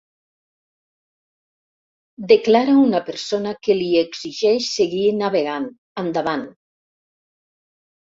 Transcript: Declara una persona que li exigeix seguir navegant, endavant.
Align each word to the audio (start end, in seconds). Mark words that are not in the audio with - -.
Declara 2.33 2.79
una 2.85 3.03
persona 3.11 3.55
que 3.69 3.77
li 3.83 3.93
exigeix 4.03 4.73
seguir 4.81 5.07
navegant, 5.23 5.71
endavant. 6.09 6.51